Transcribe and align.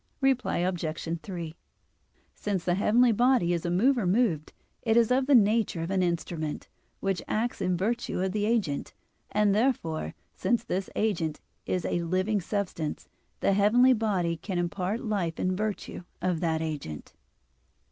Reply 0.19 0.57
Obj. 0.57 1.19
3: 1.21 1.55
Since 2.33 2.65
the 2.65 2.73
heavenly 2.73 3.11
body 3.11 3.53
is 3.53 3.67
a 3.67 3.69
mover 3.69 4.07
moved, 4.07 4.51
it 4.81 4.97
is 4.97 5.11
of 5.11 5.27
the 5.27 5.35
nature 5.35 5.83
of 5.83 5.91
an 5.91 6.01
instrument, 6.01 6.67
which 7.01 7.21
acts 7.27 7.61
in 7.61 7.77
virtue 7.77 8.19
of 8.19 8.31
the 8.31 8.47
agent: 8.47 8.95
and 9.29 9.53
therefore 9.53 10.15
since 10.33 10.63
this 10.63 10.89
agent 10.95 11.39
is 11.67 11.85
a 11.85 12.01
living 12.01 12.41
substance 12.41 13.09
the 13.41 13.53
heavenly 13.53 13.93
body 13.93 14.37
can 14.37 14.57
impart 14.57 15.01
life 15.05 15.39
in 15.39 15.55
virtue 15.55 16.01
of 16.19 16.39
that 16.39 16.63
agent. 16.63 17.13